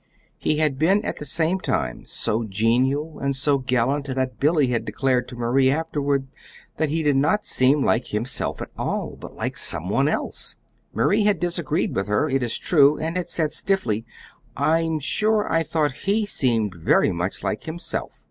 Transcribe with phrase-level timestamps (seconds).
[0.39, 4.83] He had been at the same time so genial and so gallant that Billy had
[4.83, 6.25] declared to Marie afterward
[6.77, 10.55] that he did not seem like himself at all, but like some one else.
[10.91, 14.03] Marie had disagreed with her, it is true, and had said stiffly:
[14.57, 18.19] "I'm sure I thought he seemed very much like himself."